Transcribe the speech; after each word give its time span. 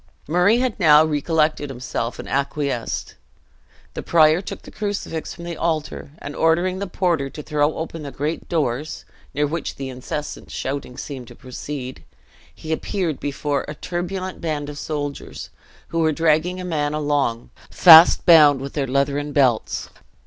Murray 0.27 0.57
had 0.57 0.79
now 0.79 1.05
recollected 1.05 1.69
himself, 1.69 2.17
and 2.17 2.27
acquiesced. 2.27 3.13
The 3.93 4.01
prior 4.01 4.41
took 4.41 4.63
the 4.63 4.71
crucifix 4.71 5.35
from 5.35 5.43
the 5.43 5.55
altar, 5.55 6.13
and 6.17 6.35
ordering 6.35 6.79
the 6.79 6.87
porter 6.87 7.29
to 7.29 7.43
throw 7.43 7.75
open 7.75 8.01
the 8.01 8.09
great 8.09 8.49
doors 8.49 9.05
(near 9.35 9.45
which 9.45 9.75
the 9.75 9.89
incessant 9.89 10.49
shouting 10.49 10.97
seemed 10.97 11.27
to 11.27 11.35
proceed), 11.35 12.03
he 12.51 12.71
appeared 12.71 13.19
before 13.19 13.63
a 13.67 13.75
turbulent 13.75 14.41
band 14.41 14.69
of 14.69 14.79
soldiers, 14.79 15.51
who 15.89 15.99
were 15.99 16.11
dragging 16.11 16.59
a 16.59 16.65
man 16.65 16.95
along, 16.95 17.51
fast 17.69 18.25
bound 18.25 18.59
with 18.59 18.73
their 18.73 18.87
leathern 18.87 19.33
belts. 19.33 19.91